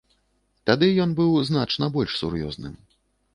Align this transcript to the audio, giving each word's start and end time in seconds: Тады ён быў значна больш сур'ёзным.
Тады 0.69 0.87
ён 1.05 1.13
быў 1.19 1.35
значна 1.51 1.91
больш 1.99 2.17
сур'ёзным. 2.23 2.73